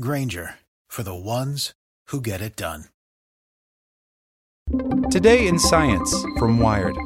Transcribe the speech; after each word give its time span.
Grainger 0.00 0.54
for 0.88 1.02
the 1.02 1.14
ones 1.14 1.72
who 2.08 2.20
get 2.20 2.40
it 2.40 2.54
done. 2.54 2.84
Today 5.10 5.48
in 5.48 5.58
Science 5.58 6.14
from 6.38 6.60
Wired. 6.60 6.96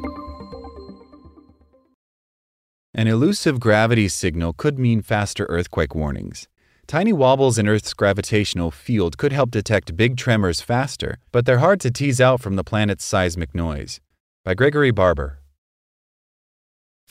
An 2.93 3.07
elusive 3.07 3.59
gravity 3.59 4.07
signal 4.07 4.53
could 4.53 4.77
mean 4.77 5.01
faster 5.01 5.45
earthquake 5.49 5.95
warnings. 5.95 6.47
Tiny 6.85 7.13
wobbles 7.13 7.57
in 7.57 7.67
Earth's 7.67 7.93
gravitational 7.93 8.69
field 8.69 9.17
could 9.17 9.31
help 9.31 9.49
detect 9.49 9.97
big 9.97 10.15
tremors 10.15 10.61
faster, 10.61 11.17
but 11.31 11.45
they're 11.45 11.59
hard 11.59 11.79
to 11.79 11.89
tease 11.89 12.21
out 12.21 12.41
from 12.41 12.55
the 12.57 12.63
planet's 12.63 13.05
seismic 13.05 13.55
noise. 13.55 14.01
By 14.45 14.53
Gregory 14.53 14.91
Barber. 14.91 15.39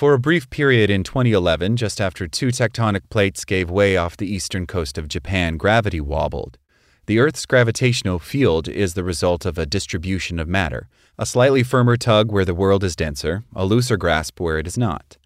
For 0.03 0.15
a 0.15 0.19
brief 0.19 0.51
period 0.51 0.91
in 0.91 1.05
2011, 1.05 1.77
just 1.77 2.01
after 2.01 2.27
two 2.27 2.49
tectonic 2.49 3.03
plates 3.09 3.45
gave 3.45 3.71
way 3.71 3.97
off 3.97 4.17
the 4.17 4.27
eastern 4.27 4.67
coast 4.67 4.99
of 4.99 5.07
Japan, 5.07 5.57
gravity 5.57 6.01
wobbled. 6.01 6.59
The 7.07 7.21
Earth's 7.21 7.47
gravitational 7.47 8.19
field 8.19 8.67
is 8.67 8.95
the 8.95 9.05
result 9.05 9.47
of 9.47 9.59
a 9.59 9.65
distribution 9.65 10.41
of 10.41 10.49
matter, 10.49 10.89
a 11.21 11.25
slightly 11.25 11.63
firmer 11.63 11.97
tug 11.97 12.33
where 12.33 12.45
the 12.45 12.53
world 12.53 12.83
is 12.83 12.97
denser, 12.97 13.45
a 13.55 13.65
looser 13.65 13.97
grasp 13.97 14.41
where 14.41 14.59
it 14.59 14.67
is 14.67 14.77
not. 14.77 15.19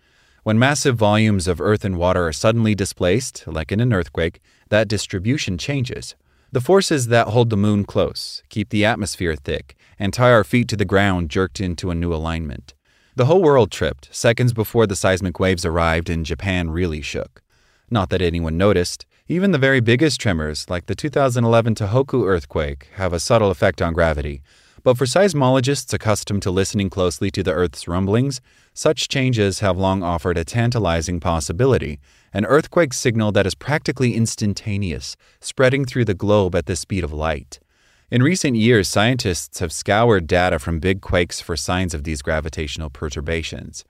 When 0.43 0.59
massive 0.59 0.97
volumes 0.97 1.49
of 1.49 1.59
earth 1.59 1.83
and 1.83 1.97
water 1.97 2.27
are 2.27 2.33
suddenly 2.35 2.75
displaced, 2.75 3.45
like 3.47 3.73
in 3.73 3.81
an 3.81 3.95
earthquake, 3.95 4.43
that 4.69 4.89
distribution 4.89 5.57
changes. 5.57 6.17
The 6.53 6.61
forces 6.61 7.07
that 7.07 7.29
hold 7.29 7.49
the 7.49 7.57
moon 7.57 7.87
close, 7.87 8.43
keep 8.51 8.69
the 8.69 8.85
atmosphere 8.85 9.37
thick, 9.37 9.75
and 9.99 10.13
tie 10.13 10.33
our 10.33 10.45
feet 10.45 10.69
to 10.69 10.77
the 10.77 10.85
ground 10.85 11.31
jerked 11.31 11.63
into 11.63 11.91
a 11.91 11.95
new 11.95 12.13
alignment. 12.13 12.75
The 13.17 13.25
whole 13.25 13.41
world 13.41 13.71
tripped 13.71 14.15
seconds 14.15 14.53
before 14.53 14.87
the 14.87 14.95
seismic 14.95 15.41
waves 15.41 15.65
arrived 15.65 16.11
and 16.11 16.27
Japan 16.27 16.69
really 16.69 17.01
shook. 17.01 17.43
Not 17.91 18.11
that 18.11 18.21
anyone 18.21 18.59
noticed. 18.59 19.07
Even 19.27 19.53
the 19.53 19.59
very 19.59 19.81
biggest 19.81 20.21
tremors, 20.21 20.67
like 20.69 20.85
the 20.85 20.95
2011 20.95 21.77
Tohoku 21.77 22.27
earthquake, 22.27 22.91
have 22.97 23.15
a 23.15 23.19
subtle 23.19 23.51
effect 23.51 23.81
on 23.81 23.95
gravity, 23.95 24.43
but 24.83 24.99
for 24.99 25.07
seismologists 25.07 25.95
accustomed 25.95 26.43
to 26.43 26.51
listening 26.51 26.91
closely 26.91 27.31
to 27.31 27.43
the 27.43 27.55
Earth's 27.55 27.89
rumblings, 27.89 28.43
such 28.75 29.09
changes 29.09 29.61
have 29.61 29.79
long 29.79 30.03
offered 30.03 30.37
a 30.37 30.45
tantalizing 30.45 31.19
possibility 31.19 31.99
an 32.35 32.45
earthquake 32.45 32.93
signal 32.93 33.33
that 33.33 33.47
is 33.47 33.55
practically 33.55 34.15
instantaneous, 34.15 35.17
spreading 35.41 35.87
through 35.87 36.05
the 36.05 36.13
globe 36.13 36.55
at 36.55 36.67
the 36.67 36.77
speed 36.77 37.03
of 37.03 37.15
light. 37.15 37.61
In 38.09 38.23
recent 38.23 38.55
years, 38.55 38.87
scientists 38.87 39.59
have 39.59 39.73
scoured 39.73 40.29
data 40.29 40.61
from 40.61 40.79
big 40.79 41.01
quakes 41.01 41.41
for 41.41 41.57
signs 41.57 41.93
of 41.93 42.05
these 42.05 42.23
gravitational 42.23 42.89
perturbations. 42.89 43.85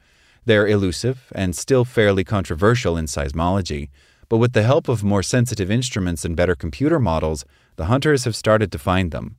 They're 0.47 0.67
elusive 0.67 1.31
and 1.35 1.55
still 1.55 1.85
fairly 1.85 2.25
controversial 2.25 2.97
in 2.97 3.05
seismology, 3.05 3.91
but 4.31 4.39
with 4.39 4.55
the 4.55 4.63
help 4.63 4.89
of 4.89 5.05
more 5.05 5.23
sensitive 5.23 5.71
instruments 5.71 6.25
and 6.25 6.35
better 6.35 6.55
computer 6.55 6.99
models, 6.99 7.45
the 7.77 7.87
hunters 7.87 8.25
have 8.25 8.35
started 8.35 8.73
to 8.73 8.79
find 8.79 9.11
them. 9.11 9.37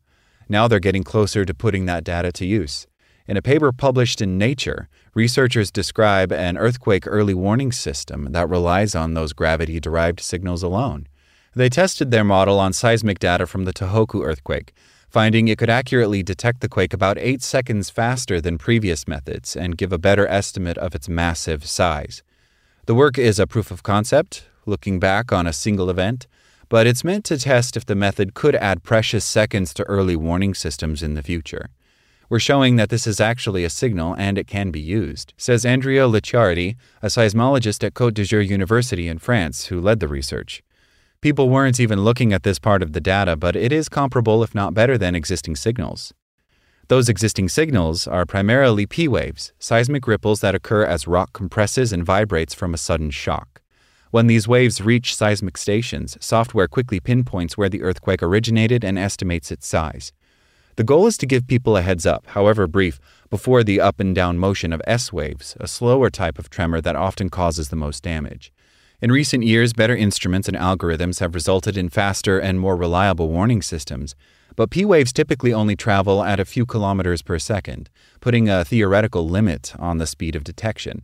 Now 0.47 0.67
they're 0.67 0.79
getting 0.79 1.03
closer 1.03 1.43
to 1.43 1.55
putting 1.55 1.87
that 1.87 2.03
data 2.03 2.31
to 2.33 2.45
use. 2.45 2.85
In 3.25 3.35
a 3.35 3.41
paper 3.41 3.71
published 3.71 4.21
in 4.21 4.37
Nature, 4.37 4.89
researchers 5.15 5.71
describe 5.71 6.31
an 6.31 6.55
earthquake 6.55 7.07
early 7.07 7.33
warning 7.33 7.71
system 7.71 8.31
that 8.31 8.47
relies 8.47 8.93
on 8.93 9.15
those 9.15 9.33
gravity 9.33 9.79
derived 9.79 10.19
signals 10.19 10.61
alone. 10.61 11.07
They 11.55 11.69
tested 11.69 12.11
their 12.11 12.23
model 12.23 12.59
on 12.59 12.73
seismic 12.73 13.19
data 13.19 13.47
from 13.47 13.65
the 13.65 13.73
Tohoku 13.73 14.23
earthquake, 14.23 14.73
finding 15.09 15.47
it 15.47 15.57
could 15.57 15.69
accurately 15.69 16.21
detect 16.21 16.61
the 16.61 16.69
quake 16.69 16.93
about 16.93 17.17
8 17.17 17.41
seconds 17.41 17.89
faster 17.89 18.39
than 18.39 18.57
previous 18.57 19.07
methods 19.07 19.55
and 19.55 19.77
give 19.77 19.91
a 19.91 19.97
better 19.97 20.27
estimate 20.27 20.77
of 20.77 20.93
its 20.93 21.09
massive 21.09 21.65
size. 21.65 22.23
The 22.85 22.95
work 22.95 23.17
is 23.17 23.39
a 23.39 23.47
proof 23.47 23.71
of 23.71 23.83
concept, 23.83 24.47
looking 24.65 24.99
back 24.99 25.31
on 25.31 25.47
a 25.47 25.53
single 25.53 25.89
event, 25.89 26.27
but 26.69 26.85
it's 26.85 27.03
meant 27.03 27.25
to 27.25 27.37
test 27.37 27.77
if 27.77 27.85
the 27.85 27.95
method 27.95 28.33
could 28.33 28.55
add 28.55 28.83
precious 28.83 29.23
seconds 29.23 29.73
to 29.73 29.83
early 29.83 30.15
warning 30.15 30.53
systems 30.53 31.01
in 31.01 31.13
the 31.13 31.23
future. 31.23 31.69
We're 32.29 32.39
showing 32.39 32.75
that 32.75 32.89
this 32.89 33.07
is 33.07 33.21
actually 33.21 33.63
a 33.63 33.69
signal 33.69 34.13
and 34.17 34.37
it 34.37 34.47
can 34.47 34.69
be 34.69 34.81
used, 34.81 35.33
says 35.37 35.65
Andrea 35.65 36.07
Licciardi, 36.07 36.75
a 37.01 37.07
seismologist 37.07 37.85
at 37.85 37.93
Côte 37.93 38.15
d'Azur 38.15 38.45
University 38.45 39.07
in 39.07 39.17
France 39.17 39.67
who 39.67 39.79
led 39.79 40.01
the 40.01 40.09
research. 40.09 40.61
People 41.19 41.49
weren't 41.49 41.79
even 41.79 42.01
looking 42.01 42.31
at 42.31 42.43
this 42.43 42.59
part 42.59 42.83
of 42.83 42.93
the 42.93 43.01
data, 43.01 43.35
but 43.35 43.55
it 43.55 43.71
is 43.71 43.89
comparable, 43.89 44.43
if 44.43 44.53
not 44.53 44.75
better, 44.75 44.97
than 44.99 45.15
existing 45.15 45.55
signals. 45.55 46.13
Those 46.89 47.09
existing 47.09 47.49
signals 47.49 48.07
are 48.07 48.25
primarily 48.25 48.85
P 48.85 49.07
waves, 49.07 49.51
seismic 49.57 50.07
ripples 50.07 50.41
that 50.41 50.55
occur 50.55 50.85
as 50.85 51.07
rock 51.07 51.33
compresses 51.33 51.91
and 51.91 52.05
vibrates 52.05 52.53
from 52.53 52.73
a 52.73 52.77
sudden 52.77 53.09
shock. 53.09 53.61
When 54.11 54.27
these 54.27 54.47
waves 54.47 54.79
reach 54.79 55.15
seismic 55.15 55.57
stations, 55.57 56.17
software 56.21 56.67
quickly 56.67 56.99
pinpoints 56.99 57.57
where 57.57 57.67
the 57.67 57.81
earthquake 57.81 58.23
originated 58.23 58.85
and 58.85 58.97
estimates 58.97 59.51
its 59.51 59.67
size. 59.67 60.13
The 60.77 60.83
goal 60.83 61.07
is 61.07 61.17
to 61.17 61.25
give 61.25 61.47
people 61.47 61.75
a 61.75 61.81
heads 61.81 62.05
up, 62.05 62.27
however 62.27 62.67
brief, 62.67 62.99
before 63.31 63.63
the 63.63 63.81
up 63.81 63.99
and 63.99 64.13
down 64.15 64.37
motion 64.37 64.71
of 64.71 64.81
S 64.85 65.11
waves, 65.11 65.57
a 65.59 65.67
slower 65.67 66.11
type 66.11 66.37
of 66.37 66.51
tremor 66.51 66.79
that 66.81 66.95
often 66.95 67.29
causes 67.29 67.69
the 67.69 67.75
most 67.75 68.03
damage. 68.03 68.53
In 68.99 69.11
recent 69.11 69.43
years, 69.43 69.73
better 69.73 69.95
instruments 69.95 70.47
and 70.47 70.57
algorithms 70.57 71.19
have 71.19 71.35
resulted 71.35 71.77
in 71.77 71.87
faster 71.87 72.39
and 72.39 72.59
more 72.59 72.75
reliable 72.75 73.29
warning 73.29 73.61
systems, 73.61 74.15
but 74.55 74.71
P 74.71 74.85
waves 74.85 75.13
typically 75.13 75.53
only 75.53 75.75
travel 75.75 76.23
at 76.23 76.39
a 76.39 76.45
few 76.45 76.65
kilometers 76.65 77.21
per 77.21 77.37
second, 77.37 77.91
putting 78.21 78.49
a 78.49 78.65
theoretical 78.65 79.29
limit 79.29 79.71
on 79.77 79.99
the 79.99 80.07
speed 80.07 80.35
of 80.35 80.43
detection. 80.43 81.03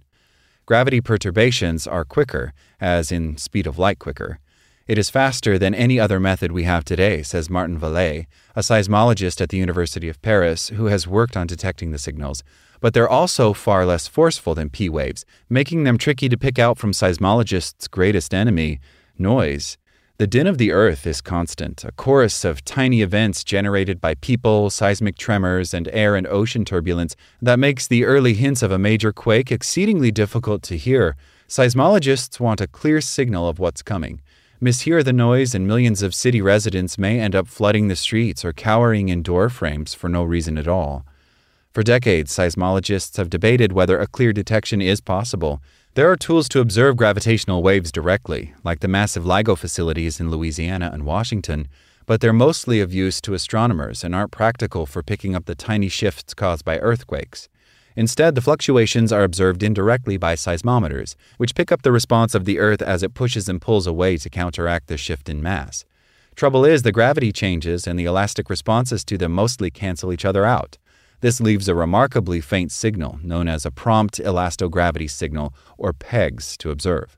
Gravity 0.65 1.01
perturbations 1.01 1.85
are 1.85 2.03
quicker, 2.03 2.51
as 2.81 3.11
in 3.11 3.37
speed 3.37 3.67
of 3.67 3.77
light 3.77 3.99
quicker. 3.99 4.39
It 4.85 4.97
is 4.97 5.09
faster 5.09 5.57
than 5.57 5.73
any 5.73 5.97
other 5.97 6.19
method 6.19 6.51
we 6.51 6.63
have 6.63 6.83
today, 6.83 7.23
says 7.23 7.49
Martin 7.49 7.79
Vallée, 7.79 8.25
a 8.53 8.59
seismologist 8.59 9.39
at 9.39 9.47
the 9.47 9.57
University 9.57 10.09
of 10.09 10.21
Paris 10.21 10.69
who 10.69 10.87
has 10.87 11.07
worked 11.07 11.37
on 11.37 11.47
detecting 11.47 11.91
the 11.91 11.97
signals. 11.97 12.43
But 12.81 12.93
they're 12.93 13.07
also 13.07 13.53
far 13.53 13.85
less 13.85 14.07
forceful 14.07 14.55
than 14.55 14.69
P 14.69 14.89
waves, 14.89 15.25
making 15.49 15.85
them 15.85 15.97
tricky 15.97 16.27
to 16.27 16.37
pick 16.37 16.59
out 16.59 16.77
from 16.77 16.91
seismologists' 16.91 17.89
greatest 17.89 18.33
enemy 18.33 18.81
noise. 19.17 19.77
The 20.17 20.27
din 20.27 20.47
of 20.47 20.57
the 20.57 20.73
earth 20.73 21.07
is 21.07 21.21
constant, 21.21 21.85
a 21.85 21.93
chorus 21.93 22.43
of 22.43 22.65
tiny 22.65 23.01
events 23.01 23.45
generated 23.45 24.01
by 24.01 24.15
people, 24.15 24.69
seismic 24.69 25.17
tremors, 25.17 25.73
and 25.73 25.87
air 25.93 26.17
and 26.17 26.27
ocean 26.27 26.65
turbulence 26.65 27.15
that 27.41 27.57
makes 27.57 27.87
the 27.87 28.03
early 28.03 28.33
hints 28.33 28.61
of 28.61 28.71
a 28.71 28.77
major 28.77 29.13
quake 29.13 29.49
exceedingly 29.49 30.11
difficult 30.11 30.61
to 30.63 30.77
hear. 30.77 31.15
Seismologists 31.47 32.37
want 32.37 32.59
a 32.59 32.67
clear 32.67 32.99
signal 32.99 33.47
of 33.47 33.59
what's 33.59 33.81
coming. 33.81 34.21
Mishear 34.63 35.03
the 35.03 35.11
noise, 35.11 35.53
and 35.53 35.67
millions 35.67 36.01
of 36.01 36.15
city 36.15 36.41
residents 36.41 36.97
may 36.97 37.19
end 37.19 37.35
up 37.35 37.49
flooding 37.49 37.89
the 37.89 37.97
streets 37.97 38.45
or 38.45 38.53
cowering 38.53 39.09
in 39.09 39.21
door 39.21 39.49
frames 39.49 39.93
for 39.93 40.07
no 40.07 40.23
reason 40.23 40.57
at 40.57 40.69
all. 40.69 41.05
For 41.73 41.83
decades, 41.83 42.31
seismologists 42.31 43.17
have 43.17 43.29
debated 43.29 43.73
whether 43.73 43.99
a 43.99 44.07
clear 44.07 44.31
detection 44.31 44.81
is 44.81 45.01
possible. 45.01 45.61
There 45.95 46.09
are 46.09 46.15
tools 46.15 46.47
to 46.47 46.61
observe 46.61 46.95
gravitational 46.95 47.61
waves 47.61 47.91
directly, 47.91 48.53
like 48.63 48.79
the 48.79 48.87
massive 48.87 49.25
LIGO 49.25 49.57
facilities 49.57 50.21
in 50.21 50.31
Louisiana 50.31 50.91
and 50.93 51.03
Washington, 51.03 51.67
but 52.05 52.21
they're 52.21 52.31
mostly 52.31 52.79
of 52.79 52.93
use 52.93 53.19
to 53.19 53.33
astronomers 53.33 54.01
and 54.01 54.15
aren't 54.15 54.31
practical 54.31 54.85
for 54.85 55.03
picking 55.03 55.35
up 55.35 55.43
the 55.43 55.55
tiny 55.55 55.89
shifts 55.89 56.33
caused 56.33 56.63
by 56.63 56.79
earthquakes. 56.79 57.49
Instead, 57.95 58.35
the 58.35 58.41
fluctuations 58.41 59.11
are 59.11 59.23
observed 59.23 59.63
indirectly 59.63 60.17
by 60.17 60.35
seismometers, 60.35 61.15
which 61.37 61.55
pick 61.55 61.71
up 61.71 61.83
the 61.83 61.91
response 61.91 62.33
of 62.33 62.45
the 62.45 62.59
Earth 62.59 62.81
as 62.81 63.03
it 63.03 63.13
pushes 63.13 63.47
and 63.47 63.61
pulls 63.61 63.87
away 63.87 64.17
to 64.17 64.29
counteract 64.29 64.87
the 64.87 64.97
shift 64.97 65.29
in 65.29 65.41
mass. 65.41 65.85
Trouble 66.35 66.65
is, 66.65 66.81
the 66.81 66.91
gravity 66.91 67.31
changes 67.31 67.85
and 67.85 67.99
the 67.99 68.05
elastic 68.05 68.49
responses 68.49 69.03
to 69.05 69.17
them 69.17 69.31
mostly 69.31 69.69
cancel 69.69 70.11
each 70.11 70.25
other 70.25 70.45
out. 70.45 70.77
This 71.21 71.39
leaves 71.39 71.69
a 71.69 71.75
remarkably 71.75 72.41
faint 72.41 72.71
signal, 72.71 73.19
known 73.23 73.47
as 73.47 73.65
a 73.65 73.71
prompt 73.71 74.19
elastogravity 74.19 75.09
signal, 75.09 75.53
or 75.77 75.93
PEGS, 75.93 76.57
to 76.57 76.71
observe. 76.71 77.17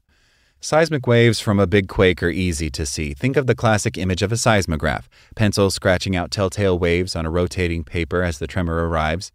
Seismic 0.60 1.08
waves 1.08 1.40
from 1.40 1.60
a 1.60 1.68
big 1.68 1.88
quake 1.88 2.22
are 2.22 2.30
easy 2.30 2.70
to 2.72 2.86
see. 2.86 3.14
Think 3.14 3.38
of 3.38 3.48
the 3.48 3.56
classic 3.56 3.98
image 3.98 4.22
of 4.22 4.32
a 4.32 4.38
seismograph 4.38 5.08
pencil 5.36 5.70
scratching 5.70 6.16
out 6.16 6.32
telltale 6.32 6.78
waves 6.78 7.16
on 7.16 7.26
a 7.26 7.30
rotating 7.30 7.84
paper 7.84 8.24
as 8.24 8.40
the 8.40 8.48
tremor 8.48 8.88
arrives. 8.88 9.32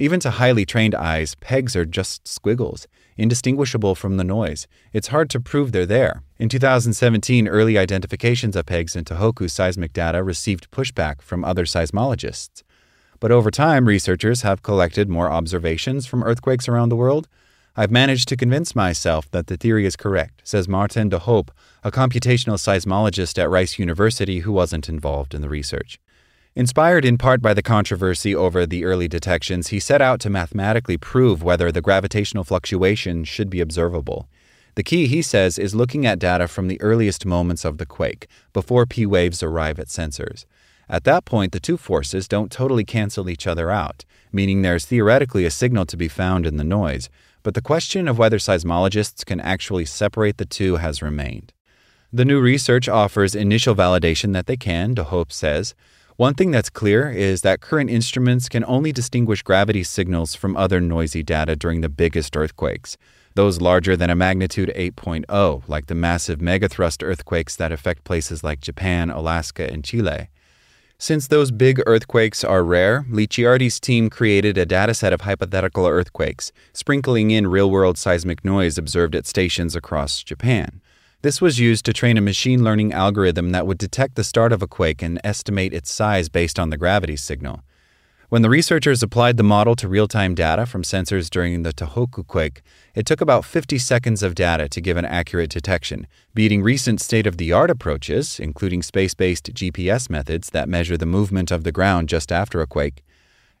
Even 0.00 0.20
to 0.20 0.30
highly 0.30 0.64
trained 0.64 0.94
eyes, 0.94 1.34
PEGS 1.34 1.74
are 1.74 1.84
just 1.84 2.28
squiggles, 2.28 2.86
indistinguishable 3.16 3.96
from 3.96 4.16
the 4.16 4.22
noise. 4.22 4.68
It's 4.92 5.08
hard 5.08 5.28
to 5.30 5.40
prove 5.40 5.72
they're 5.72 5.84
there. 5.84 6.22
In 6.38 6.48
2017, 6.48 7.48
early 7.48 7.76
identifications 7.76 8.54
of 8.54 8.66
PEGS 8.66 8.94
in 8.94 9.04
Tohoku 9.04 9.50
seismic 9.50 9.92
data 9.92 10.22
received 10.22 10.70
pushback 10.70 11.20
from 11.20 11.44
other 11.44 11.64
seismologists. 11.64 12.62
But 13.18 13.32
over 13.32 13.50
time, 13.50 13.88
researchers 13.88 14.42
have 14.42 14.62
collected 14.62 15.08
more 15.08 15.32
observations 15.32 16.06
from 16.06 16.22
earthquakes 16.22 16.68
around 16.68 16.90
the 16.90 16.96
world. 16.96 17.26
I've 17.74 17.90
managed 17.90 18.28
to 18.28 18.36
convince 18.36 18.76
myself 18.76 19.28
that 19.32 19.48
the 19.48 19.56
theory 19.56 19.84
is 19.84 19.96
correct, 19.96 20.42
says 20.44 20.68
Martin 20.68 21.08
de 21.08 21.18
Hoop, 21.18 21.50
a 21.82 21.90
computational 21.90 22.54
seismologist 22.54 23.36
at 23.36 23.50
Rice 23.50 23.80
University 23.80 24.40
who 24.40 24.52
wasn't 24.52 24.88
involved 24.88 25.34
in 25.34 25.42
the 25.42 25.48
research. 25.48 25.98
Inspired 26.54 27.04
in 27.04 27.18
part 27.18 27.40
by 27.40 27.54
the 27.54 27.62
controversy 27.62 28.34
over 28.34 28.66
the 28.66 28.84
early 28.84 29.06
detections, 29.06 29.68
he 29.68 29.78
set 29.78 30.02
out 30.02 30.20
to 30.20 30.30
mathematically 30.30 30.96
prove 30.96 31.42
whether 31.42 31.70
the 31.70 31.82
gravitational 31.82 32.44
fluctuation 32.44 33.24
should 33.24 33.48
be 33.48 33.60
observable. 33.60 34.28
The 34.74 34.82
key, 34.82 35.06
he 35.06 35.22
says, 35.22 35.58
is 35.58 35.74
looking 35.74 36.06
at 36.06 36.18
data 36.18 36.48
from 36.48 36.68
the 36.68 36.80
earliest 36.80 37.26
moments 37.26 37.64
of 37.64 37.78
the 37.78 37.86
quake, 37.86 38.28
before 38.52 38.86
P 38.86 39.06
waves 39.06 39.42
arrive 39.42 39.78
at 39.78 39.88
sensors. 39.88 40.46
At 40.88 41.04
that 41.04 41.24
point, 41.24 41.52
the 41.52 41.60
two 41.60 41.76
forces 41.76 42.26
don't 42.26 42.50
totally 42.50 42.84
cancel 42.84 43.28
each 43.28 43.46
other 43.46 43.70
out, 43.70 44.04
meaning 44.32 44.62
there's 44.62 44.86
theoretically 44.86 45.44
a 45.44 45.50
signal 45.50 45.84
to 45.86 45.96
be 45.96 46.08
found 46.08 46.46
in 46.46 46.56
the 46.56 46.64
noise, 46.64 47.10
but 47.42 47.54
the 47.54 47.60
question 47.60 48.08
of 48.08 48.18
whether 48.18 48.38
seismologists 48.38 49.24
can 49.24 49.40
actually 49.40 49.84
separate 49.84 50.38
the 50.38 50.46
two 50.46 50.76
has 50.76 51.02
remained. 51.02 51.52
The 52.12 52.24
new 52.24 52.40
research 52.40 52.88
offers 52.88 53.34
initial 53.34 53.74
validation 53.74 54.32
that 54.32 54.46
they 54.46 54.56
can, 54.56 54.94
De 54.94 55.04
Hoop 55.04 55.30
says, 55.30 55.74
one 56.18 56.34
thing 56.34 56.50
that's 56.50 56.68
clear 56.68 57.12
is 57.12 57.42
that 57.42 57.60
current 57.60 57.88
instruments 57.88 58.48
can 58.48 58.64
only 58.64 58.90
distinguish 58.90 59.40
gravity 59.40 59.84
signals 59.84 60.34
from 60.34 60.56
other 60.56 60.80
noisy 60.80 61.22
data 61.22 61.54
during 61.54 61.80
the 61.80 61.88
biggest 61.88 62.36
earthquakes, 62.36 62.96
those 63.36 63.60
larger 63.60 63.96
than 63.96 64.10
a 64.10 64.16
magnitude 64.16 64.72
8.0, 64.74 65.62
like 65.68 65.86
the 65.86 65.94
massive 65.94 66.40
megathrust 66.40 67.06
earthquakes 67.06 67.54
that 67.54 67.70
affect 67.70 68.02
places 68.02 68.42
like 68.42 68.60
Japan, 68.60 69.10
Alaska, 69.10 69.72
and 69.72 69.84
Chile. 69.84 70.28
Since 70.98 71.28
those 71.28 71.52
big 71.52 71.80
earthquakes 71.86 72.42
are 72.42 72.64
rare, 72.64 73.06
Licciardi's 73.08 73.78
team 73.78 74.10
created 74.10 74.58
a 74.58 74.66
dataset 74.66 75.12
of 75.12 75.20
hypothetical 75.20 75.86
earthquakes, 75.86 76.50
sprinkling 76.72 77.30
in 77.30 77.46
real 77.46 77.70
world 77.70 77.96
seismic 77.96 78.44
noise 78.44 78.76
observed 78.76 79.14
at 79.14 79.28
stations 79.28 79.76
across 79.76 80.24
Japan. 80.24 80.80
This 81.20 81.40
was 81.40 81.58
used 81.58 81.84
to 81.86 81.92
train 81.92 82.16
a 82.16 82.20
machine 82.20 82.62
learning 82.62 82.92
algorithm 82.92 83.50
that 83.50 83.66
would 83.66 83.78
detect 83.78 84.14
the 84.14 84.22
start 84.22 84.52
of 84.52 84.62
a 84.62 84.68
quake 84.68 85.02
and 85.02 85.20
estimate 85.24 85.74
its 85.74 85.90
size 85.90 86.28
based 86.28 86.60
on 86.60 86.70
the 86.70 86.76
gravity 86.76 87.16
signal. 87.16 87.64
When 88.28 88.42
the 88.42 88.48
researchers 88.48 89.02
applied 89.02 89.36
the 89.36 89.42
model 89.42 89.74
to 89.76 89.88
real 89.88 90.06
time 90.06 90.36
data 90.36 90.64
from 90.64 90.84
sensors 90.84 91.28
during 91.28 91.64
the 91.64 91.72
Tohoku 91.72 92.24
quake, 92.24 92.62
it 92.94 93.04
took 93.04 93.20
about 93.20 93.44
50 93.44 93.78
seconds 93.78 94.22
of 94.22 94.36
data 94.36 94.68
to 94.68 94.80
give 94.80 94.96
an 94.96 95.04
accurate 95.04 95.50
detection, 95.50 96.06
beating 96.34 96.62
recent 96.62 97.00
state 97.00 97.26
of 97.26 97.36
the 97.36 97.52
art 97.52 97.70
approaches, 97.70 98.38
including 98.38 98.80
space 98.84 99.14
based 99.14 99.52
GPS 99.52 100.08
methods 100.08 100.50
that 100.50 100.68
measure 100.68 100.96
the 100.96 101.04
movement 101.04 101.50
of 101.50 101.64
the 101.64 101.72
ground 101.72 102.08
just 102.08 102.30
after 102.30 102.60
a 102.60 102.66
quake. 102.68 103.02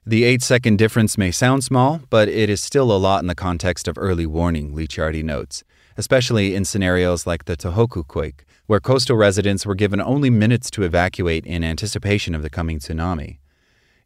The 0.06 0.22
8 0.22 0.42
second 0.42 0.78
difference 0.78 1.18
may 1.18 1.32
sound 1.32 1.64
small, 1.64 2.02
but 2.08 2.28
it 2.28 2.48
is 2.48 2.62
still 2.62 2.92
a 2.92 2.98
lot 2.98 3.20
in 3.20 3.26
the 3.26 3.34
context 3.34 3.88
of 3.88 3.98
early 3.98 4.26
warning, 4.26 4.76
Licciardi 4.76 5.24
notes 5.24 5.64
especially 5.98 6.54
in 6.54 6.64
scenarios 6.64 7.26
like 7.26 7.44
the 7.44 7.56
Tohoku 7.56 8.06
quake, 8.06 8.44
where 8.66 8.78
coastal 8.78 9.16
residents 9.16 9.66
were 9.66 9.74
given 9.74 10.00
only 10.00 10.30
minutes 10.30 10.70
to 10.70 10.84
evacuate 10.84 11.44
in 11.44 11.64
anticipation 11.64 12.36
of 12.36 12.42
the 12.42 12.48
coming 12.48 12.78
tsunami. 12.78 13.38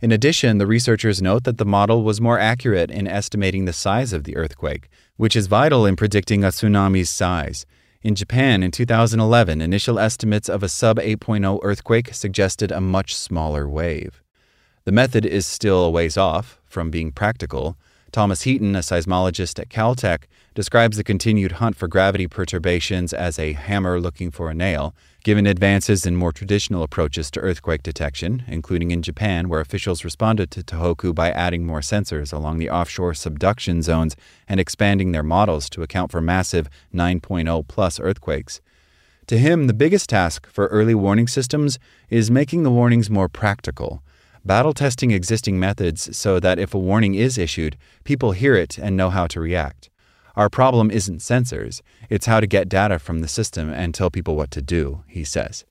In 0.00 0.10
addition, 0.10 0.56
the 0.56 0.66
researchers 0.66 1.20
note 1.20 1.44
that 1.44 1.58
the 1.58 1.66
model 1.66 2.02
was 2.02 2.20
more 2.20 2.38
accurate 2.38 2.90
in 2.90 3.06
estimating 3.06 3.66
the 3.66 3.74
size 3.74 4.14
of 4.14 4.24
the 4.24 4.36
earthquake, 4.36 4.88
which 5.16 5.36
is 5.36 5.46
vital 5.46 5.84
in 5.84 5.94
predicting 5.94 6.42
a 6.42 6.48
tsunami's 6.48 7.10
size. 7.10 7.66
In 8.02 8.14
Japan 8.14 8.62
in 8.62 8.70
2011, 8.70 9.60
initial 9.60 9.98
estimates 9.98 10.48
of 10.48 10.62
a 10.62 10.68
sub 10.70 10.98
8.0 10.98 11.60
earthquake 11.62 12.14
suggested 12.14 12.72
a 12.72 12.80
much 12.80 13.14
smaller 13.14 13.68
wave. 13.68 14.22
The 14.84 14.92
method 14.92 15.26
is 15.26 15.46
still 15.46 15.84
a 15.84 15.90
ways 15.90 16.16
off 16.16 16.58
from 16.64 16.90
being 16.90 17.12
practical, 17.12 17.76
Thomas 18.12 18.42
Heaton, 18.42 18.76
a 18.76 18.80
seismologist 18.80 19.58
at 19.58 19.70
Caltech, 19.70 20.24
describes 20.54 20.98
the 20.98 21.02
continued 21.02 21.52
hunt 21.52 21.76
for 21.76 21.88
gravity 21.88 22.26
perturbations 22.26 23.14
as 23.14 23.38
a 23.38 23.54
hammer 23.54 23.98
looking 23.98 24.30
for 24.30 24.50
a 24.50 24.54
nail, 24.54 24.94
given 25.24 25.46
advances 25.46 26.04
in 26.04 26.14
more 26.14 26.30
traditional 26.30 26.82
approaches 26.82 27.30
to 27.30 27.40
earthquake 27.40 27.82
detection, 27.82 28.44
including 28.46 28.90
in 28.90 29.00
Japan, 29.00 29.48
where 29.48 29.62
officials 29.62 30.04
responded 30.04 30.50
to 30.50 30.62
Tohoku 30.62 31.14
by 31.14 31.30
adding 31.30 31.64
more 31.64 31.80
sensors 31.80 32.34
along 32.34 32.58
the 32.58 32.68
offshore 32.68 33.14
subduction 33.14 33.80
zones 33.80 34.14
and 34.46 34.60
expanding 34.60 35.12
their 35.12 35.22
models 35.22 35.70
to 35.70 35.82
account 35.82 36.10
for 36.10 36.20
massive 36.20 36.68
9.0 36.94 37.66
plus 37.66 37.98
earthquakes. 37.98 38.60
To 39.28 39.38
him, 39.38 39.68
the 39.68 39.72
biggest 39.72 40.10
task 40.10 40.46
for 40.48 40.66
early 40.66 40.94
warning 40.94 41.28
systems 41.28 41.78
is 42.10 42.30
making 42.30 42.62
the 42.62 42.70
warnings 42.70 43.08
more 43.08 43.30
practical 43.30 44.02
battle 44.44 44.72
testing 44.72 45.10
existing 45.10 45.58
methods 45.58 46.16
so 46.16 46.40
that 46.40 46.58
if 46.58 46.74
a 46.74 46.78
warning 46.78 47.14
is 47.14 47.38
issued, 47.38 47.76
people 48.04 48.32
hear 48.32 48.54
it 48.54 48.78
and 48.78 48.96
know 48.96 49.10
how 49.10 49.26
to 49.28 49.40
react. 49.40 49.90
Our 50.34 50.48
problem 50.48 50.90
isn't 50.90 51.18
sensors, 51.18 51.82
it's 52.08 52.26
how 52.26 52.40
to 52.40 52.46
get 52.46 52.68
data 52.68 52.98
from 52.98 53.20
the 53.20 53.28
system 53.28 53.70
and 53.70 53.94
tell 53.94 54.10
people 54.10 54.34
what 54.34 54.50
to 54.52 54.62
do, 54.62 55.04
he 55.06 55.24
says. 55.24 55.64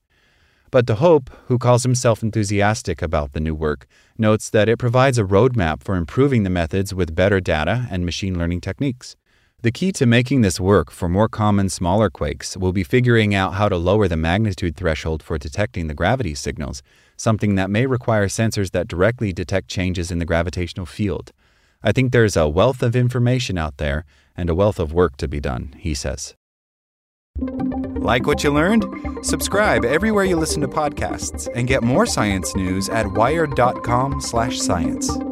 But 0.70 0.86
De 0.86 0.94
Hoop, 0.94 1.28
who 1.48 1.58
calls 1.58 1.82
himself 1.82 2.22
enthusiastic 2.22 3.02
about 3.02 3.32
the 3.32 3.40
new 3.40 3.54
work, 3.54 3.86
notes 4.16 4.48
that 4.50 4.70
it 4.70 4.78
provides 4.78 5.18
a 5.18 5.24
roadmap 5.24 5.82
for 5.82 5.96
improving 5.96 6.44
the 6.44 6.50
methods 6.50 6.94
with 6.94 7.14
better 7.14 7.40
data 7.40 7.86
and 7.90 8.06
machine 8.06 8.38
learning 8.38 8.62
techniques. 8.62 9.16
The 9.62 9.70
key 9.70 9.92
to 9.92 10.06
making 10.06 10.40
this 10.40 10.58
work 10.58 10.90
for 10.90 11.08
more 11.08 11.28
common 11.28 11.68
smaller 11.68 12.10
quakes 12.10 12.56
will 12.56 12.72
be 12.72 12.82
figuring 12.82 13.32
out 13.32 13.54
how 13.54 13.68
to 13.68 13.76
lower 13.76 14.08
the 14.08 14.16
magnitude 14.16 14.74
threshold 14.74 15.22
for 15.22 15.38
detecting 15.38 15.86
the 15.86 15.94
gravity 15.94 16.34
signals, 16.34 16.82
something 17.16 17.54
that 17.54 17.70
may 17.70 17.86
require 17.86 18.26
sensors 18.26 18.72
that 18.72 18.88
directly 18.88 19.32
detect 19.32 19.68
changes 19.68 20.10
in 20.10 20.18
the 20.18 20.24
gravitational 20.24 20.84
field. 20.84 21.30
I 21.80 21.92
think 21.92 22.10
there's 22.10 22.36
a 22.36 22.48
wealth 22.48 22.82
of 22.82 22.96
information 22.96 23.56
out 23.56 23.76
there 23.76 24.04
and 24.36 24.50
a 24.50 24.54
wealth 24.56 24.80
of 24.80 24.92
work 24.92 25.16
to 25.18 25.28
be 25.28 25.38
done, 25.38 25.76
he 25.78 25.94
says. 25.94 26.34
Like 27.38 28.26
what 28.26 28.42
you 28.42 28.52
learned? 28.52 28.84
Subscribe 29.22 29.84
everywhere 29.84 30.24
you 30.24 30.34
listen 30.34 30.60
to 30.62 30.68
podcasts 30.68 31.48
and 31.54 31.68
get 31.68 31.84
more 31.84 32.04
science 32.04 32.56
news 32.56 32.88
at 32.88 33.06
wired.com/science. 33.06 35.31